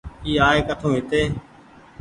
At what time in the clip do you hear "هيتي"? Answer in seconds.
0.95-1.21